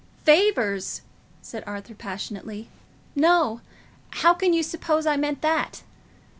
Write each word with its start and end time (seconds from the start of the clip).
"Favours!" 0.23 1.03
said 1.43 1.63
Arthur, 1.67 1.93
passionately; 1.93 2.69
"no; 3.15 3.61
how 4.09 4.33
can 4.33 4.51
you 4.51 4.63
suppose 4.63 5.05
I 5.05 5.15
meant 5.15 5.43
that? 5.43 5.83